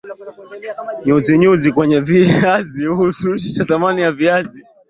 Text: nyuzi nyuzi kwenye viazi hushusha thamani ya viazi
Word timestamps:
nyuzi 1.05 1.31
nyuzi 1.41 1.67
kwenye 1.75 1.99
viazi 2.07 2.81
hushusha 2.97 3.63
thamani 3.69 4.01
ya 4.01 4.11
viazi 4.19 4.59